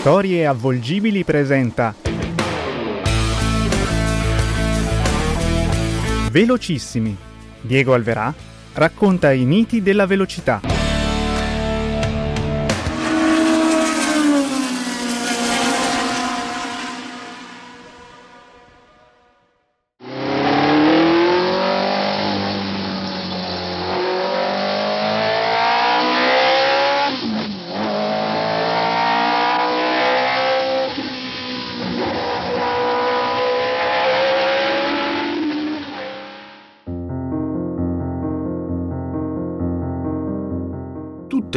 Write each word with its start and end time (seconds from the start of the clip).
Storie 0.00 0.46
avvolgibili 0.46 1.24
presenta 1.24 1.94
Velocissimi. 6.30 7.14
Diego 7.60 7.92
Alverà 7.92 8.32
racconta 8.72 9.30
i 9.32 9.44
miti 9.44 9.82
della 9.82 10.06
velocità. 10.06 10.69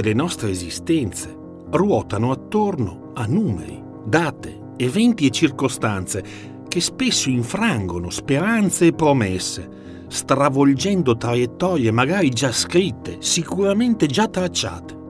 Le 0.03 0.11
nostre 0.11 0.49
esistenze 0.49 1.33
ruotano 1.71 2.31
attorno 2.31 3.11
a 3.13 3.25
numeri, 3.25 3.81
date, 4.03 4.73
eventi 4.75 5.25
e 5.25 5.29
circostanze 5.29 6.23
che 6.67 6.81
spesso 6.81 7.29
infrangono 7.29 8.09
speranze 8.09 8.87
e 8.87 8.93
promesse, 8.93 10.05
stravolgendo 10.07 11.15
traiettorie 11.15 11.89
magari 11.91 12.29
già 12.31 12.51
scritte, 12.51 13.17
sicuramente 13.19 14.05
già 14.07 14.27
tracciate. 14.27 15.01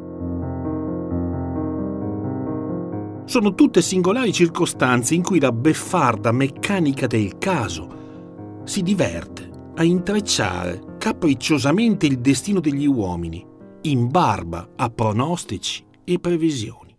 Sono 3.25 3.55
tutte 3.55 3.81
singolari 3.81 4.31
circostanze 4.31 5.15
in 5.15 5.23
cui 5.23 5.39
la 5.39 5.51
beffarda 5.51 6.31
meccanica 6.31 7.07
del 7.07 7.39
caso 7.39 8.61
si 8.63 8.83
diverte 8.83 9.49
a 9.75 9.83
intrecciare 9.83 10.97
capricciosamente 10.99 12.05
il 12.05 12.19
destino 12.19 12.59
degli 12.59 12.85
uomini 12.85 13.51
in 13.83 14.09
barba 14.09 14.69
a 14.75 14.89
pronostici 14.89 15.83
e 16.03 16.19
previsioni. 16.19 16.95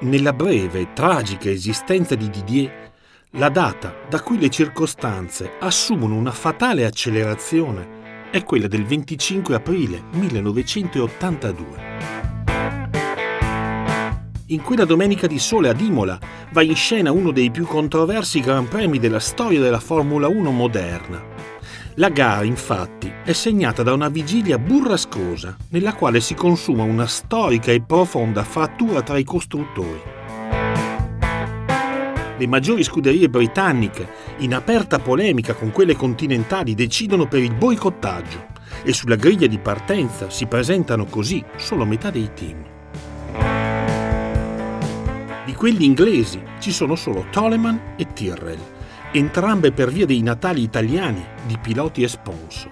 Nella 0.00 0.32
breve 0.32 0.80
e 0.80 0.92
tragica 0.92 1.50
esistenza 1.50 2.14
di 2.14 2.30
Didier, 2.30 2.92
la 3.32 3.48
data 3.48 3.94
da 4.08 4.22
cui 4.22 4.38
le 4.38 4.48
circostanze 4.48 5.52
assumono 5.58 6.14
una 6.14 6.30
fatale 6.30 6.86
accelerazione 6.86 8.28
è 8.30 8.44
quella 8.44 8.68
del 8.68 8.84
25 8.84 9.54
aprile 9.54 10.02
1982. 10.12 12.15
In 14.48 14.62
quella 14.62 14.84
domenica 14.84 15.26
di 15.26 15.40
sole 15.40 15.68
ad 15.68 15.80
Imola 15.80 16.16
va 16.52 16.62
in 16.62 16.76
scena 16.76 17.10
uno 17.10 17.32
dei 17.32 17.50
più 17.50 17.66
controversi 17.66 18.38
Gran 18.38 18.68
Premi 18.68 19.00
della 19.00 19.18
storia 19.18 19.58
della 19.58 19.80
Formula 19.80 20.28
1 20.28 20.52
moderna. 20.52 21.20
La 21.94 22.10
gara, 22.10 22.44
infatti, 22.44 23.12
è 23.24 23.32
segnata 23.32 23.82
da 23.82 23.92
una 23.92 24.08
vigilia 24.08 24.56
burrascosa, 24.56 25.56
nella 25.70 25.94
quale 25.94 26.20
si 26.20 26.34
consuma 26.34 26.84
una 26.84 27.08
storica 27.08 27.72
e 27.72 27.82
profonda 27.82 28.44
frattura 28.44 29.02
tra 29.02 29.18
i 29.18 29.24
costruttori. 29.24 30.00
Le 32.38 32.46
maggiori 32.46 32.84
scuderie 32.84 33.28
britanniche, 33.28 34.08
in 34.38 34.54
aperta 34.54 35.00
polemica 35.00 35.54
con 35.54 35.72
quelle 35.72 35.96
continentali, 35.96 36.76
decidono 36.76 37.26
per 37.26 37.42
il 37.42 37.54
boicottaggio 37.54 38.46
e 38.84 38.92
sulla 38.92 39.16
griglia 39.16 39.48
di 39.48 39.58
partenza 39.58 40.30
si 40.30 40.46
presentano 40.46 41.06
così 41.06 41.44
solo 41.56 41.84
metà 41.84 42.10
dei 42.10 42.30
team. 42.32 42.74
Quelli 45.56 45.86
inglesi 45.86 46.42
ci 46.60 46.70
sono 46.70 46.96
solo 46.96 47.28
Toleman 47.30 47.94
e 47.96 48.12
Tyrrell, 48.12 48.60
entrambe 49.10 49.72
per 49.72 49.90
via 49.90 50.04
dei 50.04 50.20
natali 50.20 50.60
italiani 50.60 51.24
di 51.46 51.56
piloti 51.56 52.02
e 52.02 52.08
sponsor. 52.08 52.70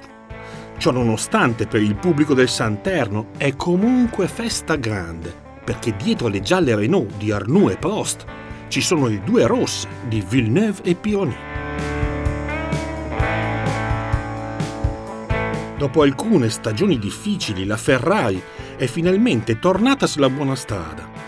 Ciò 0.77 0.91
nonostante 0.91 1.67
per 1.67 1.81
il 1.81 1.95
pubblico 1.95 2.35
del 2.35 2.51
Santerno 2.51 3.29
è 3.39 3.57
comunque 3.57 4.29
festa 4.29 4.77
grande, 4.77 5.35
perché 5.65 5.97
dietro 5.97 6.29
le 6.29 6.41
gialle 6.43 6.75
Renault 6.75 7.17
di 7.17 7.33
Arnoux 7.33 7.71
e 7.71 7.77
Prost 7.79 8.27
ci 8.69 8.83
sono 8.83 9.07
le 9.07 9.23
due 9.25 9.47
rosse 9.47 9.89
di 10.07 10.23
Villeneuve 10.27 10.83
e 10.83 10.95
Pironi. 10.95 11.37
Dopo 15.79 16.03
alcune 16.03 16.51
stagioni 16.51 16.99
difficili, 16.99 17.65
la 17.65 17.79
Ferrari 17.79 18.43
è 18.77 18.85
finalmente 18.85 19.59
tornata 19.59 20.07
sulla 20.07 20.29
buona 20.29 20.55
strada. 20.55 21.24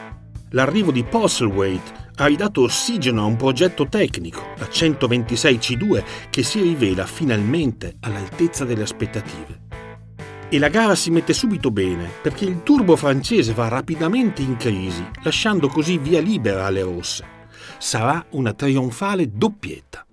L'arrivo 0.51 0.93
di 0.93 1.03
Postlethwaite 1.03 2.05
ha 2.17 2.27
ridato 2.27 2.63
ossigeno 2.63 3.23
a 3.23 3.25
un 3.25 3.37
progetto 3.37 3.89
tecnico, 3.89 4.41
la 4.59 4.67
126C2, 4.67 6.05
che 6.31 6.43
si 6.45 6.63
rivela 6.63 7.05
finalmente 7.05 7.97
all'altezza 8.01 8.65
delle 8.65 8.85
aspettative. 8.85 9.65
E 10.49 10.59
la 10.61 10.69
gara 10.69 10.95
si 10.95 11.11
mette 11.11 11.33
subito 11.33 11.73
bene, 11.73 12.09
perché 12.23 12.45
il 12.45 12.63
turbo 12.63 12.95
francese 12.95 13.53
va 13.53 13.67
rapidamente 13.67 14.43
in 14.43 14.57
crisi, 14.57 15.05
lasciando 15.25 15.67
così 15.67 15.99
via 15.99 16.21
libera 16.21 16.67
alle 16.67 16.83
rosse. 16.83 17.25
Sarà 17.79 18.25
una 18.31 18.53
trionfale 18.53 19.29
doppietta. 19.33 20.06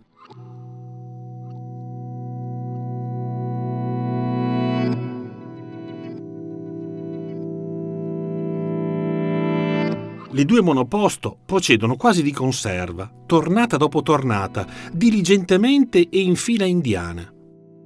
Le 10.34 10.46
due 10.46 10.62
monoposto 10.62 11.38
procedono 11.46 11.96
quasi 11.96 12.24
di 12.24 12.32
conserva, 12.32 13.08
tornata 13.28 13.78
dopo 13.78 14.02
tornata, 14.02 14.66
diligentemente 14.92 16.10
e 16.10 16.22
in 16.22 16.36
fila 16.36 16.66
indiana. 16.66 17.32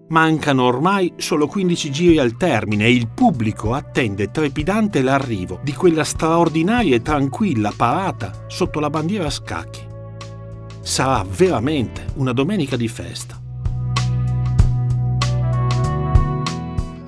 Mancano 0.08 0.64
ormai 0.64 1.12
solo 1.18 1.48
15 1.48 1.92
giri 1.92 2.20
al 2.20 2.38
termine 2.38 2.86
e 2.86 2.94
il 2.94 3.10
pubblico 3.10 3.74
attende 3.74 4.32
trepidante 4.32 5.02
l'arrivo 5.02 5.60
di 5.62 5.74
quella 5.74 6.06
straordinaria 6.06 6.96
e 6.96 7.02
tranquilla 7.02 7.74
parata 7.76 8.46
sotto 8.48 8.80
la 8.80 8.90
bandiera 8.90 9.26
a 9.26 9.30
scacchi. 9.30 9.86
Sarà 10.80 11.26
veramente 11.30 12.06
una 12.16 12.32
domenica 12.32 12.78
di 12.78 12.88
festa. 12.88 13.38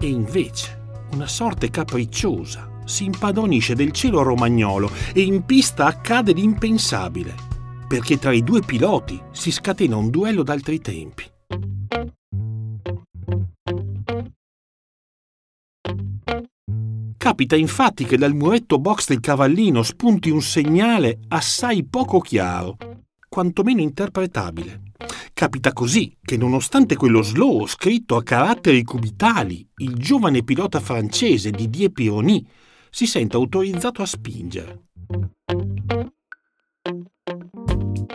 E 0.02 0.06
invece 0.06 0.82
una 1.14 1.28
sorte 1.28 1.70
capricciosa 1.70 2.69
si 2.90 3.06
impadronisce 3.06 3.76
del 3.76 3.92
cielo 3.92 4.24
romagnolo 4.24 4.92
e 5.14 5.22
in 5.22 5.46
pista 5.46 5.86
accade 5.86 6.34
l'impensabile, 6.34 7.36
perché 7.88 8.18
tra 8.18 8.34
i 8.34 8.44
due 8.44 8.62
piloti 8.62 9.22
si 9.32 9.52
scatena 9.52 9.96
un 9.96 10.10
duello 10.10 10.42
d'altri 10.42 10.82
tempi. 10.82 11.24
Capita 17.16 17.56
infatti 17.56 18.06
che 18.06 18.18
dal 18.18 18.34
muretto 18.34 18.80
box 18.80 19.08
del 19.08 19.20
cavallino 19.20 19.84
spunti 19.84 20.32
un 20.32 20.42
segnale 20.42 21.20
assai 21.28 21.86
poco 21.86 22.20
chiaro, 22.20 22.76
quantomeno 23.28 23.82
interpretabile. 23.82 24.82
Capita 25.34 25.72
così 25.74 26.18
che 26.22 26.38
nonostante 26.38 26.96
quello 26.96 27.22
slow 27.22 27.66
scritto 27.68 28.16
a 28.16 28.24
caratteri 28.24 28.84
cubitali, 28.84 29.66
il 29.78 29.96
giovane 29.96 30.44
pilota 30.44 30.80
francese 30.80 31.52
Didier 31.52 31.92
Pironi 31.92 32.46
si 32.90 33.06
sente 33.06 33.36
autorizzato 33.36 34.02
a 34.02 34.06
spingere. 34.06 34.88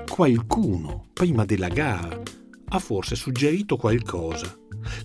Qualcuno, 0.09 1.09
prima 1.13 1.45
della 1.45 1.69
gara, 1.69 2.23
ha 2.69 2.79
forse 2.79 3.17
suggerito 3.17 3.77
qualcosa. 3.77 4.57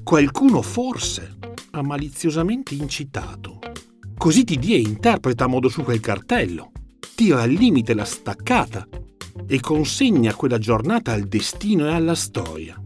Qualcuno 0.03 0.61
forse 0.61 1.37
ha 1.71 1.81
maliziosamente 1.81 2.75
incitato. 2.75 3.59
Così 4.17 4.43
TDE 4.43 4.75
interpreta 4.75 5.45
a 5.45 5.47
modo 5.47 5.69
su 5.69 5.83
quel 5.83 5.99
cartello, 5.99 6.71
tira 7.15 7.41
al 7.41 7.51
limite 7.51 7.93
la 7.93 8.05
staccata 8.05 8.87
e 9.47 9.59
consegna 9.59 10.33
quella 10.35 10.57
giornata 10.57 11.13
al 11.13 11.23
destino 11.23 11.87
e 11.87 11.93
alla 11.93 12.15
storia. 12.15 12.81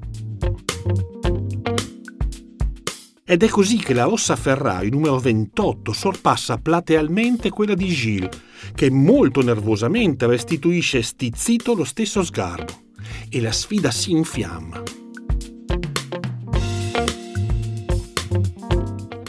Ed 3.34 3.42
è 3.42 3.48
così 3.48 3.78
che 3.78 3.96
la 3.96 4.04
rossa 4.04 4.36
Ferrari 4.36 4.92
numero 4.92 5.18
28 5.18 5.92
sorpassa 5.92 6.58
platealmente 6.58 7.50
quella 7.50 7.74
di 7.74 7.88
Gilles, 7.88 8.30
che 8.76 8.92
molto 8.92 9.42
nervosamente 9.42 10.28
restituisce 10.28 11.02
stizzito 11.02 11.74
lo 11.74 11.84
stesso 11.84 12.22
sgarbo. 12.22 12.84
E 13.30 13.42
la 13.42 13.52
sfida 13.52 13.90
si 13.90 14.12
infiamma. 14.12 14.84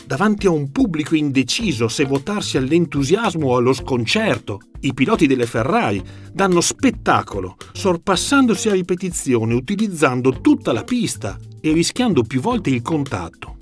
Davanti 0.05 0.49
a 0.49 0.51
un 0.51 0.71
pubblico 0.71 1.15
indeciso 1.15 1.89
se 1.89 2.05
votarsi 2.05 2.59
all'entusiasmo 2.59 3.47
o 3.47 3.57
allo 3.57 3.73
sconcerto, 3.73 4.61
i 4.81 4.93
piloti 4.93 5.27
delle 5.27 5.47
Ferrari 5.47 6.03
danno 6.31 6.61
spettacolo, 6.61 7.57
sorpassandosi 7.73 8.69
a 8.69 8.73
ripetizione, 8.73 9.55
utilizzando 9.55 10.43
tutta 10.43 10.75
la 10.75 10.85
pista 10.85 11.39
e 11.59 11.73
rischiando 11.73 12.23
più 12.23 12.43
volte 12.43 12.69
il 12.69 12.83
contatto 12.83 13.54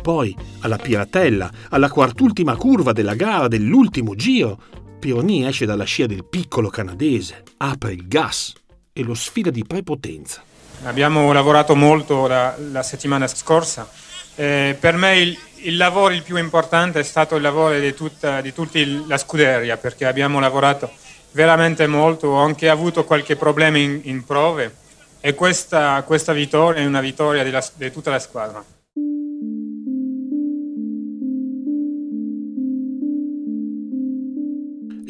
Poi, 0.00 0.36
alla 0.60 0.76
piratella, 0.76 1.50
alla 1.70 1.90
quart'ultima 1.90 2.56
curva 2.56 2.92
della 2.92 3.14
gara 3.14 3.48
dell'ultimo 3.48 4.14
giro, 4.14 4.58
Pironi 4.98 5.46
esce 5.46 5.66
dalla 5.66 5.84
scia 5.84 6.06
del 6.06 6.24
piccolo 6.24 6.68
canadese, 6.68 7.42
apre 7.56 7.92
il 7.92 8.06
gas 8.06 8.52
e 8.92 9.02
lo 9.02 9.14
sfida 9.14 9.50
di 9.50 9.64
prepotenza. 9.64 10.42
Abbiamo 10.84 11.32
lavorato 11.32 11.74
molto 11.74 12.26
la, 12.26 12.56
la 12.70 12.82
settimana 12.82 13.26
scorsa. 13.26 13.88
Eh, 14.34 14.76
per 14.78 14.96
me 14.96 15.18
il, 15.18 15.36
il, 15.62 15.76
lavoro 15.76 16.14
il 16.14 16.22
più 16.22 16.36
importante 16.36 17.00
è 17.00 17.02
stato 17.02 17.36
il 17.36 17.42
lavoro 17.42 17.78
di 17.78 17.94
tutta, 17.94 18.40
di 18.40 18.52
tutta 18.52 18.78
la 19.06 19.18
scuderia 19.18 19.76
perché 19.76 20.06
abbiamo 20.06 20.40
lavorato 20.40 20.90
veramente 21.32 21.86
molto, 21.86 22.28
ho 22.28 22.42
anche 22.42 22.68
avuto 22.68 23.04
qualche 23.04 23.36
problema 23.36 23.78
in, 23.78 24.00
in 24.04 24.24
prove 24.24 24.76
e 25.20 25.34
questa, 25.34 26.02
questa, 26.04 26.32
vittoria 26.32 26.82
è 26.82 26.86
una 26.86 27.00
vittoria 27.00 27.44
di 27.44 27.90
tutta 27.92 28.10
la 28.10 28.18
squadra. 28.18 28.64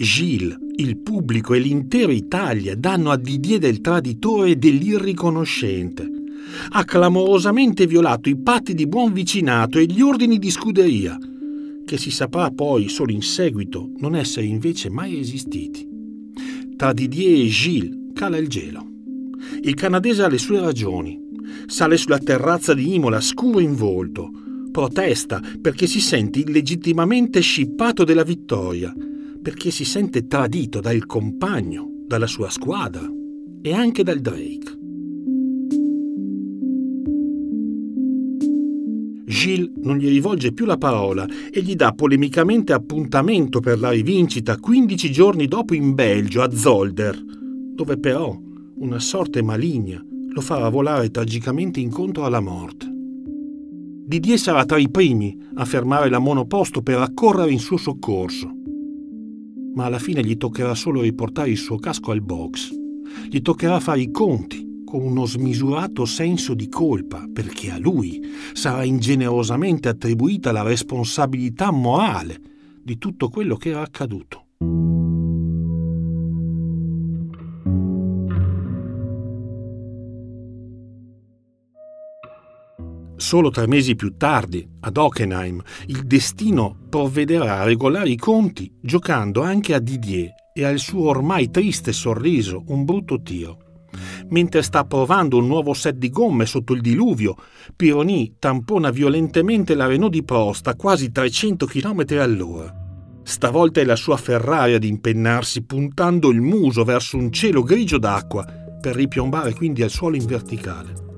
Gilles, 0.03 0.57
il 0.77 0.99
pubblico 0.99 1.55
e 1.55 1.61
l'intera 1.61 2.13
Italia 2.13 2.75
danno 2.75 3.11
a 3.11 3.17
Didier 3.17 3.61
del 3.61 3.81
traditore 3.81 4.51
e 4.51 4.57
dell'irriconoscente. 4.57 6.11
Ha 6.71 6.85
clamorosamente 6.85 7.87
violato 7.87 8.29
i 8.29 8.37
patti 8.37 8.75
di 8.75 8.89
buon 8.89 9.13
vicinato 9.13 9.79
e 9.79 9.87
gli 9.87 10.01
ordini 10.01 10.39
di 10.39 10.51
scuderia, 10.51 11.17
che 11.85 11.99
si 11.99 12.11
saprà 12.11 12.51
poi 12.51 12.89
solo 12.89 13.13
in 13.13 13.23
seguito 13.23 13.93
non 13.99 14.17
essere 14.17 14.47
invece 14.47 14.91
mai 14.91 15.19
esistiti. 15.19 15.89
Tra 16.77 16.93
Didier 16.93 17.45
e 17.45 17.49
Gilles 17.49 17.97
cala 18.13 18.39
il 18.39 18.49
gelo. 18.49 18.85
Il 19.63 19.75
canadese 19.75 20.25
ha 20.25 20.29
le 20.29 20.39
sue 20.39 20.61
ragioni. 20.61 21.17
Sale 21.67 21.97
sulla 21.97 22.19
terrazza 22.19 22.75
di 22.75 22.95
Imola 22.95 23.21
scuro 23.21 23.61
in 23.61 23.77
volto. 23.77 24.31
Protesta 24.73 25.41
perché 25.61 25.87
si 25.87 26.01
sente 26.01 26.41
illegittimamente 26.41 27.41
scippato 27.41 28.05
della 28.05 28.25
vittoria 28.25 28.93
perché 29.43 29.73
si 29.73 29.85
sente 29.85 30.29
tradito 30.29 30.81
dal 30.81 31.05
compagno, 31.05 32.05
dalla 32.07 32.29
sua 32.29 32.49
squadra 32.49 33.03
e 33.61 33.75
anche 33.75 34.05
dal 34.05 34.21
Drake. 34.21 34.79
Gilles 39.27 39.73
non 39.83 39.97
gli 39.97 40.09
rivolge 40.09 40.53
più 40.53 40.65
la 40.65 40.77
parola 40.77 41.27
e 41.51 41.63
gli 41.63 41.75
dà 41.75 41.93
polemicamente 41.93 42.73
appuntamento 42.73 43.61
per 43.61 43.81
la 43.81 43.91
rivincita 43.91 44.57
15 44.57 45.11
giorni 45.11 45.47
dopo 45.49 45.75
in 45.75 45.95
Belgio, 45.95 46.43
a 46.43 46.51
Zolder, 46.51 47.21
dove 47.75 47.99
però 47.99 48.39
una 48.77 48.99
sorte 49.01 49.43
maligna 49.43 50.05
lo 50.35 50.41
farà 50.41 50.69
volare 50.69 51.11
tragicamente 51.11 51.81
incontro 51.81 52.25
alla 52.25 52.41
morte. 52.41 52.91
Didier 54.05 54.39
sarà 54.39 54.65
tra 54.65 54.79
i 54.79 54.91
primi 54.91 55.37
a 55.55 55.65
fermare 55.65 56.11
la 56.11 56.19
monoposto 56.19 56.83
per 56.83 56.99
accorrere 56.99 57.51
in 57.51 57.59
suo 57.59 57.79
soccorso 57.79 58.61
ma 59.75 59.85
alla 59.85 59.99
fine 59.99 60.23
gli 60.25 60.37
toccherà 60.37 60.75
solo 60.75 61.01
riportare 61.01 61.51
il 61.51 61.57
suo 61.57 61.79
casco 61.79 62.11
al 62.11 62.23
box. 62.23 62.71
Gli 63.29 63.41
toccherà 63.41 63.81
fare 63.81 64.01
i 64.01 64.11
conti 64.11 64.83
con 64.85 65.03
uno 65.03 65.25
smisurato 65.25 66.05
senso 66.05 66.55
di 66.55 66.69
colpa, 66.69 67.27
perché 67.33 67.71
a 67.71 67.79
lui 67.79 68.21
sarà 68.53 68.85
ingenerosamente 68.85 69.89
attribuita 69.89 70.53
la 70.53 70.63
responsabilità 70.63 71.71
morale 71.71 72.39
di 72.83 72.99
tutto 72.99 73.29
quello 73.29 73.57
che 73.57 73.71
era 73.71 73.81
accaduto. 73.81 74.92
Solo 83.33 83.49
tre 83.49 83.67
mesi 83.67 83.97
più 83.97 84.19
tardi, 84.19 84.63
ad 84.81 84.99
Hockenheim, 84.99 85.63
il 85.87 86.03
destino 86.03 86.77
provvederà 86.91 87.61
a 87.61 87.65
regolare 87.65 88.11
i 88.11 88.17
conti 88.17 88.71
giocando 88.79 89.41
anche 89.41 89.73
a 89.73 89.79
Didier 89.79 90.35
e 90.53 90.65
al 90.67 90.79
suo 90.79 91.09
ormai 91.09 91.49
triste 91.49 91.95
sorriso 91.95 92.63
un 92.67 92.85
brutto 92.85 93.23
tiro. 93.23 93.57
Mentre 94.29 94.61
sta 94.61 94.85
provando 94.85 95.39
un 95.39 95.47
nuovo 95.47 95.73
set 95.73 95.97
di 95.97 96.11
gomme 96.11 96.45
sotto 96.45 96.75
il 96.75 96.83
diluvio, 96.83 97.37
Pironi 97.75 98.35
tampona 98.39 98.91
violentemente 98.91 99.75
la 99.75 99.87
Renault 99.87 100.13
di 100.13 100.25
Prost 100.25 100.67
a 100.67 100.75
quasi 100.75 101.11
300 101.11 101.65
km 101.65 102.05
all'ora. 102.19 102.71
Stavolta 103.23 103.81
è 103.81 103.85
la 103.85 103.97
sua 103.97 104.19
Ferrari 104.19 104.75
ad 104.75 104.85
impennarsi 104.85 105.65
puntando 105.65 106.29
il 106.29 106.43
muso 106.43 106.85
verso 106.85 107.17
un 107.17 107.33
cielo 107.33 107.63
grigio 107.63 107.97
d'acqua 107.97 108.45
per 108.79 108.95
ripiombare 108.95 109.55
quindi 109.55 109.83
al 109.83 109.89
suolo 109.89 110.17
in 110.17 110.27
verticale. 110.27 111.12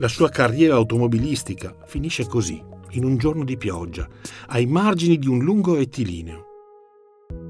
La 0.00 0.08
sua 0.08 0.30
carriera 0.30 0.76
automobilistica 0.76 1.76
finisce 1.84 2.26
così, 2.26 2.58
in 2.92 3.04
un 3.04 3.18
giorno 3.18 3.44
di 3.44 3.58
pioggia, 3.58 4.08
ai 4.46 4.64
margini 4.64 5.18
di 5.18 5.28
un 5.28 5.40
lungo 5.40 5.74
rettilineo. 5.74 6.44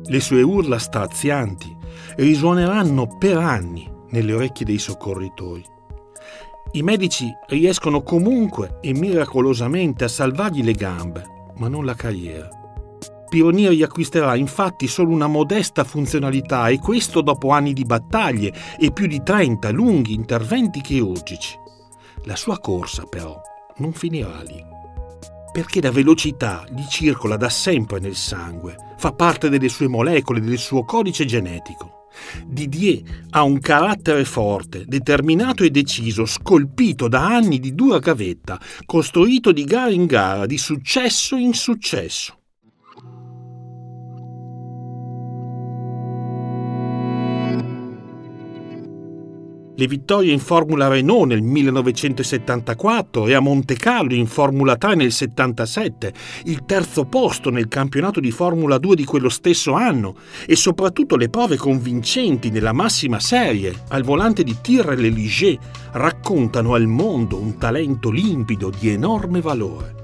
Le 0.03 0.19
sue 0.19 0.43
urla 0.43 0.81
strazianti 0.81 1.73
risuoneranno 2.17 3.17
per 3.19 3.37
anni 3.37 3.89
nelle 4.09 4.33
orecchie 4.33 4.67
dei 4.67 4.79
soccorritori. 4.79 5.65
I 6.73 6.83
medici 6.83 7.29
riescono 7.51 8.03
comunque 8.03 8.79
e 8.81 8.95
miracolosamente 8.95 10.03
a 10.03 10.09
salvargli 10.09 10.65
le 10.65 10.73
gambe, 10.73 11.53
ma 11.55 11.69
non 11.69 11.85
la 11.85 11.95
carriera. 11.95 12.49
Pionier 13.29 13.71
riacquisterà 13.71 14.35
infatti 14.35 14.89
solo 14.89 15.13
una 15.13 15.29
modesta 15.29 15.85
funzionalità 15.85 16.67
e 16.67 16.81
questo 16.81 17.21
dopo 17.21 17.51
anni 17.51 17.73
di 17.73 17.85
battaglie 17.85 18.53
e 18.77 18.91
più 18.91 19.07
di 19.07 19.23
30 19.23 19.71
lunghi 19.71 20.15
interventi 20.15 20.81
chirurgici. 20.81 21.60
La 22.25 22.37
sua 22.37 22.59
corsa, 22.59 23.05
però, 23.05 23.41
non 23.77 23.93
finirà 23.93 24.43
lì. 24.43 24.63
Perché 25.53 25.81
la 25.81 25.91
velocità 25.91 26.65
gli 26.69 26.87
circola 26.89 27.37
da 27.37 27.49
sempre 27.49 27.99
nel 27.99 28.15
sangue, 28.15 28.77
fa 28.99 29.13
parte 29.13 29.49
delle 29.49 29.69
sue 29.69 29.89
molecole, 29.89 30.41
del 30.41 30.59
suo 30.59 30.85
codice 30.85 31.25
genetico. 31.25 32.07
Didier 32.45 33.03
ha 33.31 33.43
un 33.43 33.59
carattere 33.59 34.25
forte, 34.25 34.85
determinato 34.87 35.65
e 35.65 35.71
deciso, 35.71 36.27
scolpito 36.27 37.09
da 37.09 37.27
anni 37.27 37.59
di 37.59 37.75
dura 37.75 37.99
gavetta, 37.99 38.61
costruito 38.85 39.53
di 39.53 39.65
gara 39.65 39.91
in 39.91 40.07
gara, 40.07 40.47
di 40.47 40.59
successo 40.59 41.37
in 41.37 41.55
successo. 41.55 42.40
Le 49.81 49.87
vittorie 49.87 50.35
in 50.35 50.41
Formula 50.41 50.89
Renault 50.89 51.27
nel 51.27 51.41
1974 51.41 53.27
e 53.27 53.33
a 53.33 53.41
Monte 53.41 53.77
Carlo 53.77 54.13
in 54.13 54.27
Formula 54.27 54.77
3 54.77 54.95
nel 54.95 55.11
77, 55.11 56.13
il 56.45 56.67
terzo 56.67 57.07
posto 57.07 57.49
nel 57.49 57.67
campionato 57.67 58.21
di 58.21 58.31
Formula 58.31 58.77
2 58.77 58.95
di 58.95 59.07
quello 59.07 59.31
stesso 59.31 59.73
anno. 59.73 60.17
E 60.45 60.55
soprattutto 60.55 61.17
le 61.17 61.31
prove 61.31 61.57
convincenti 61.57 62.51
nella 62.51 62.75
massima 62.75 63.21
serie. 63.21 63.75
Al 63.89 64.03
volante 64.03 64.43
di 64.43 64.55
Tyrrell 64.61 65.01
Ligier 65.01 65.57
raccontano 65.93 66.75
al 66.75 66.87
mondo 66.87 67.39
un 67.39 67.57
talento 67.57 68.11
limpido 68.11 68.71
di 68.79 68.91
enorme 68.91 69.41
valore. 69.41 70.00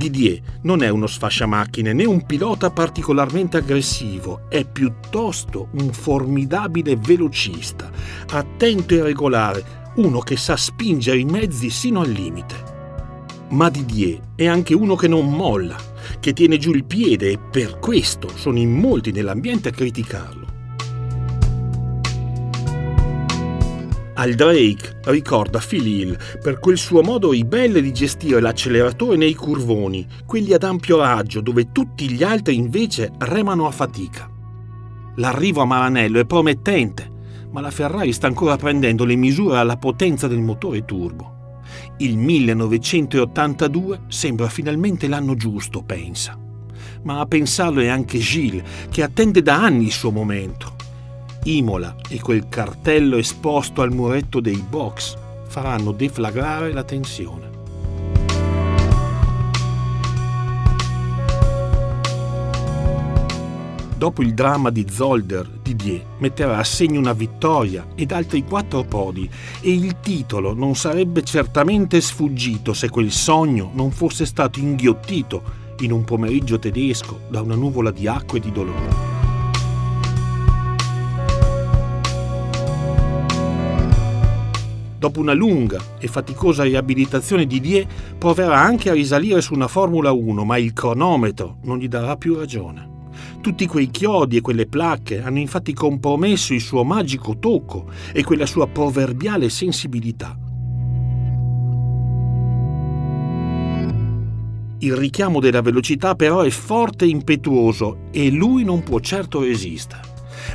Didier 0.00 0.40
non 0.62 0.82
è 0.82 0.88
uno 0.88 1.06
sfasciamacchine 1.06 1.92
né 1.92 2.06
un 2.06 2.24
pilota 2.24 2.70
particolarmente 2.70 3.58
aggressivo, 3.58 4.48
è 4.48 4.64
piuttosto 4.64 5.68
un 5.72 5.92
formidabile 5.92 6.96
velocista, 6.96 7.90
attento 8.30 8.94
e 8.94 9.02
regolare, 9.02 9.92
uno 9.96 10.20
che 10.20 10.38
sa 10.38 10.56
spingere 10.56 11.18
i 11.18 11.26
mezzi 11.26 11.68
sino 11.68 12.00
al 12.00 12.08
limite. 12.08 12.54
Ma 13.50 13.68
Didier 13.68 14.20
è 14.36 14.46
anche 14.46 14.72
uno 14.72 14.96
che 14.96 15.06
non 15.06 15.30
molla, 15.30 15.76
che 16.18 16.32
tiene 16.32 16.56
giù 16.56 16.72
il 16.72 16.84
piede 16.84 17.32
e 17.32 17.38
per 17.38 17.78
questo 17.78 18.28
sono 18.34 18.58
in 18.58 18.72
molti 18.72 19.12
nell'ambiente 19.12 19.68
a 19.68 19.72
criticarlo. 19.72 20.49
Al 24.20 24.34
Drake 24.34 24.98
ricorda 25.04 25.62
Phil 25.66 25.86
Hill 25.86 26.18
per 26.42 26.58
quel 26.58 26.76
suo 26.76 27.00
modo 27.02 27.30
ribelle 27.30 27.80
di 27.80 27.90
gestire 27.90 28.38
l'acceleratore 28.38 29.16
nei 29.16 29.32
curvoni, 29.32 30.06
quelli 30.26 30.52
ad 30.52 30.62
ampio 30.62 30.98
raggio 30.98 31.40
dove 31.40 31.72
tutti 31.72 32.06
gli 32.10 32.22
altri 32.22 32.54
invece 32.54 33.12
remano 33.16 33.66
a 33.66 33.70
fatica. 33.70 34.30
L'arrivo 35.16 35.62
a 35.62 35.64
Maranello 35.64 36.20
è 36.20 36.26
promettente, 36.26 37.10
ma 37.50 37.62
la 37.62 37.70
Ferrari 37.70 38.12
sta 38.12 38.26
ancora 38.26 38.58
prendendo 38.58 39.06
le 39.06 39.16
misure 39.16 39.56
alla 39.56 39.78
potenza 39.78 40.28
del 40.28 40.40
motore 40.40 40.84
turbo. 40.84 41.62
Il 41.96 42.18
1982 42.18 44.02
sembra 44.08 44.50
finalmente 44.50 45.08
l'anno 45.08 45.34
giusto, 45.34 45.82
pensa. 45.82 46.38
Ma 47.04 47.20
a 47.20 47.24
pensarlo 47.24 47.80
è 47.80 47.88
anche 47.88 48.18
Gilles, 48.18 48.64
che 48.90 49.02
attende 49.02 49.40
da 49.40 49.62
anni 49.62 49.84
il 49.84 49.92
suo 49.92 50.10
momento. 50.10 50.76
Imola 51.44 51.96
e 52.08 52.20
quel 52.20 52.48
cartello 52.48 53.16
esposto 53.16 53.80
al 53.80 53.92
muretto 53.92 54.40
dei 54.40 54.62
box 54.68 55.16
faranno 55.46 55.92
deflagrare 55.92 56.72
la 56.72 56.84
tensione. 56.84 57.48
Dopo 63.96 64.22
il 64.22 64.32
dramma 64.32 64.70
di 64.70 64.86
Zolder, 64.88 65.46
Didier 65.62 66.02
metterà 66.18 66.56
a 66.56 66.64
segno 66.64 66.98
una 66.98 67.12
vittoria 67.12 67.86
ed 67.94 68.12
altri 68.12 68.44
quattro 68.44 68.82
podi 68.82 69.28
e 69.60 69.72
il 69.74 70.00
titolo 70.00 70.54
non 70.54 70.74
sarebbe 70.74 71.22
certamente 71.22 72.00
sfuggito 72.00 72.72
se 72.72 72.88
quel 72.88 73.10
sogno 73.10 73.70
non 73.74 73.90
fosse 73.90 74.24
stato 74.24 74.58
inghiottito 74.58 75.42
in 75.80 75.92
un 75.92 76.04
pomeriggio 76.04 76.58
tedesco 76.58 77.20
da 77.28 77.42
una 77.42 77.56
nuvola 77.56 77.90
di 77.90 78.06
acqua 78.06 78.38
e 78.38 78.40
di 78.40 78.52
dolore. 78.52 79.09
Dopo 85.00 85.18
una 85.18 85.32
lunga 85.32 85.80
e 85.98 86.08
faticosa 86.08 86.62
riabilitazione 86.62 87.46
Didier 87.46 87.86
proverà 88.18 88.60
anche 88.60 88.90
a 88.90 88.92
risalire 88.92 89.40
su 89.40 89.54
una 89.54 89.66
Formula 89.66 90.12
1, 90.12 90.44
ma 90.44 90.58
il 90.58 90.74
cronometro 90.74 91.56
non 91.62 91.78
gli 91.78 91.88
darà 91.88 92.18
più 92.18 92.34
ragione. 92.34 93.08
Tutti 93.40 93.66
quei 93.66 93.90
chiodi 93.90 94.36
e 94.36 94.40
quelle 94.42 94.66
placche 94.66 95.22
hanno 95.22 95.38
infatti 95.38 95.72
compromesso 95.72 96.52
il 96.52 96.60
suo 96.60 96.84
magico 96.84 97.38
tocco 97.38 97.86
e 98.12 98.22
quella 98.22 98.44
sua 98.44 98.66
proverbiale 98.66 99.48
sensibilità. 99.48 100.36
Il 104.80 104.94
richiamo 104.94 105.40
della 105.40 105.62
velocità 105.62 106.14
però 106.14 106.42
è 106.42 106.50
forte 106.50 107.06
e 107.06 107.08
impetuoso 107.08 108.00
e 108.10 108.30
lui 108.30 108.64
non 108.64 108.82
può 108.82 109.00
certo 109.00 109.40
resistere. 109.40 110.02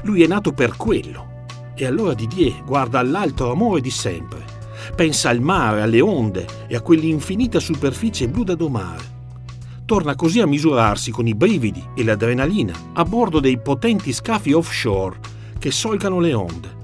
Lui 0.04 0.22
è 0.22 0.28
nato 0.28 0.52
per 0.52 0.78
quello. 0.78 1.34
E 1.76 1.86
allora 1.86 2.14
Didier 2.14 2.64
guarda 2.64 3.00
all'altro 3.00 3.52
amore 3.52 3.82
di 3.82 3.92
sempre. 3.92 4.44
Pensa 4.96 5.30
al 5.30 5.42
mare, 5.42 5.82
alle 5.82 6.02
onde 6.02 6.46
e 6.68 6.76
a 6.76 6.82
quell'infinita 6.82 7.60
superficie 7.60 8.28
blu 8.28 8.44
da 8.44 8.56
domare 8.56 9.14
torna 9.86 10.16
così 10.16 10.42
a 10.42 10.48
misurarsi 10.48 11.12
con 11.12 11.28
i 11.28 11.36
brividi 11.36 11.84
e 11.96 12.04
l'adrenalina 12.04 12.74
a 12.94 13.06
bordo 13.06 13.40
dei 13.40 13.60
potenti 13.60 14.12
scafi 14.12 14.52
offshore 14.52 15.20
che 15.60 15.72
solcano 15.72 16.20
le 16.20 16.34
onde. 16.34 16.84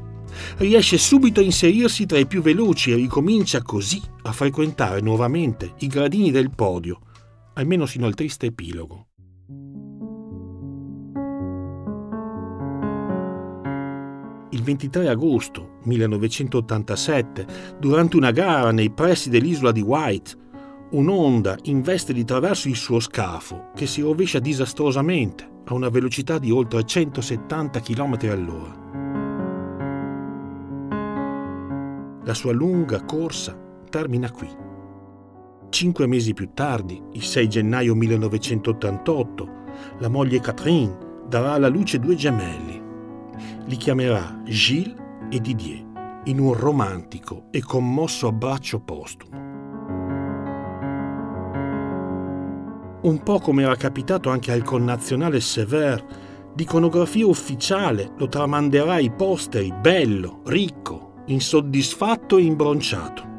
Riesce 0.57 0.97
subito 0.97 1.39
a 1.39 1.43
inserirsi 1.43 2.05
tra 2.05 2.19
i 2.19 2.27
più 2.27 2.41
veloci 2.41 2.91
e 2.91 2.95
ricomincia 2.95 3.61
così 3.61 4.01
a 4.23 4.31
frequentare 4.31 5.01
nuovamente 5.01 5.73
i 5.79 5.87
gradini 5.87 6.31
del 6.31 6.51
podio, 6.51 6.99
almeno 7.55 7.85
sino 7.85 8.05
al 8.05 8.13
triste 8.13 8.47
epilogo. 8.47 9.10
Il 14.61 14.67
23 14.67 15.09
agosto 15.09 15.79
1987, 15.85 17.47
durante 17.79 18.15
una 18.15 18.29
gara 18.29 18.71
nei 18.71 18.91
pressi 18.91 19.31
dell'isola 19.31 19.71
di 19.71 19.81
White, 19.81 20.37
Un'onda 20.91 21.57
investe 21.63 22.13
di 22.13 22.23
traverso 22.23 22.67
il 22.67 22.75
suo 22.75 22.99
scafo 22.99 23.69
che 23.73 23.87
si 23.87 24.01
rovescia 24.01 24.37
disastrosamente 24.39 25.49
a 25.65 25.73
una 25.73 25.89
velocità 25.89 26.37
di 26.37 26.51
oltre 26.51 26.85
170 26.85 27.79
km 27.79 28.17
all'ora. 28.29 28.75
La 32.23 32.33
sua 32.35 32.51
lunga 32.51 33.03
corsa 33.03 33.57
termina 33.89 34.29
qui. 34.29 34.49
Cinque 35.69 36.05
mesi 36.05 36.33
più 36.33 36.49
tardi, 36.53 37.01
il 37.13 37.23
6 37.23 37.49
gennaio 37.49 37.95
1988, 37.95 39.49
la 39.99 40.09
moglie 40.09 40.39
Catherine 40.39 40.97
darà 41.27 41.53
alla 41.53 41.69
luce 41.69 41.97
due 41.97 42.15
gemelli. 42.15 42.80
Li 43.65 43.75
chiamerà 43.77 44.41
Gilles 44.45 44.95
e 45.29 45.39
Didier 45.39 45.89
in 46.25 46.39
un 46.39 46.53
romantico 46.53 47.45
e 47.51 47.61
commosso 47.61 48.27
abbraccio 48.27 48.79
postumo. 48.79 49.41
un 53.01 53.23
po' 53.23 53.39
come 53.39 53.63
era 53.63 53.75
capitato 53.75 54.29
anche 54.29 54.51
al 54.51 54.63
connazionale 54.63 55.39
Sever, 55.39 56.05
d'iconografia 56.53 57.25
ufficiale 57.25 58.11
lo 58.17 58.27
tramanderà 58.27 58.93
ai 58.93 59.09
posteri 59.11 59.73
bello, 59.73 60.41
ricco, 60.45 61.23
insoddisfatto 61.25 62.37
e 62.37 62.43
imbronciato. 62.43 63.29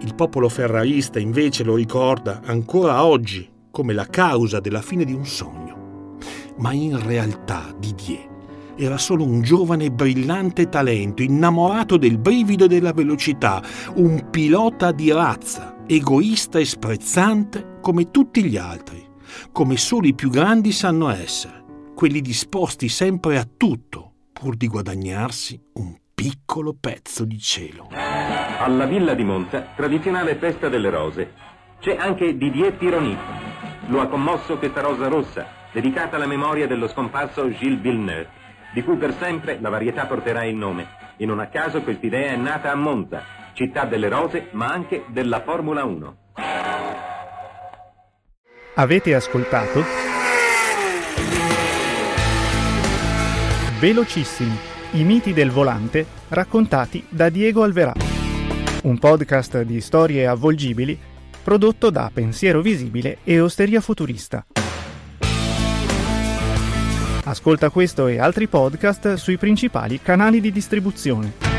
Il 0.00 0.14
popolo 0.14 0.48
ferrarista 0.48 1.18
invece 1.18 1.62
lo 1.62 1.74
ricorda 1.74 2.40
ancora 2.44 3.04
oggi 3.04 3.48
come 3.70 3.92
la 3.92 4.06
causa 4.06 4.60
della 4.60 4.80
fine 4.80 5.04
di 5.04 5.12
un 5.12 5.26
sogno. 5.26 6.16
Ma 6.56 6.72
in 6.72 7.04
realtà 7.04 7.74
Didier 7.78 8.29
era 8.80 8.96
solo 8.96 9.24
un 9.24 9.42
giovane 9.42 9.90
brillante 9.90 10.70
talento, 10.70 11.22
innamorato 11.22 11.98
del 11.98 12.16
brivido 12.16 12.64
e 12.64 12.68
della 12.68 12.94
velocità, 12.94 13.62
un 13.96 14.30
pilota 14.30 14.90
di 14.90 15.12
razza, 15.12 15.76
egoista 15.86 16.58
e 16.58 16.64
sprezzante 16.64 17.78
come 17.82 18.10
tutti 18.10 18.42
gli 18.42 18.56
altri, 18.56 19.06
come 19.52 19.76
solo 19.76 20.06
i 20.06 20.14
più 20.14 20.30
grandi 20.30 20.72
sanno 20.72 21.10
essere, 21.10 21.62
quelli 21.94 22.22
disposti 22.22 22.88
sempre 22.88 23.36
a 23.36 23.46
tutto 23.54 24.12
pur 24.32 24.56
di 24.56 24.66
guadagnarsi 24.66 25.60
un 25.74 25.94
piccolo 26.14 26.74
pezzo 26.78 27.26
di 27.26 27.38
cielo. 27.38 27.88
Alla 27.92 28.86
Villa 28.86 29.12
di 29.12 29.24
Monza, 29.24 29.72
tradizionale 29.76 30.36
festa 30.36 30.70
delle 30.70 30.88
rose, 30.88 31.32
c'è 31.80 31.96
anche 31.98 32.38
Didier 32.38 32.72
Tironi. 32.72 33.14
Lo 33.88 34.00
ha 34.00 34.06
commosso 34.06 34.56
questa 34.56 34.80
rosa 34.80 35.08
rossa, 35.08 35.46
dedicata 35.70 36.16
alla 36.16 36.26
memoria 36.26 36.66
dello 36.66 36.88
scomparso 36.88 37.50
Gilles 37.50 37.80
Villeneuve, 37.80 38.38
di 38.72 38.82
cui 38.82 38.96
per 38.96 39.14
sempre 39.14 39.58
la 39.60 39.68
varietà 39.68 40.06
porterà 40.06 40.44
il 40.44 40.56
nome. 40.56 40.86
E 41.16 41.26
non 41.26 41.40
a 41.40 41.48
caso 41.48 41.82
quest'idea 41.82 42.32
è 42.32 42.36
nata 42.36 42.70
a 42.70 42.76
Monza, 42.76 43.22
città 43.52 43.84
delle 43.84 44.08
rose, 44.08 44.48
ma 44.52 44.66
anche 44.66 45.04
della 45.08 45.42
Formula 45.42 45.84
1. 45.84 46.16
Avete 48.74 49.14
ascoltato? 49.14 49.82
Velocissimi, 53.78 54.56
i 54.92 55.04
miti 55.04 55.32
del 55.32 55.50
volante 55.50 56.06
raccontati 56.28 57.04
da 57.08 57.28
Diego 57.28 57.62
Alverà. 57.62 57.94
Un 58.82 58.98
podcast 58.98 59.62
di 59.62 59.80
storie 59.80 60.26
avvolgibili 60.26 60.98
prodotto 61.42 61.90
da 61.90 62.10
Pensiero 62.12 62.60
Visibile 62.60 63.18
e 63.24 63.40
Osteria 63.40 63.80
Futurista. 63.80 64.44
Ascolta 67.30 67.70
questo 67.70 68.08
e 68.08 68.18
altri 68.18 68.48
podcast 68.48 69.14
sui 69.14 69.36
principali 69.36 70.00
canali 70.02 70.40
di 70.40 70.50
distribuzione. 70.50 71.49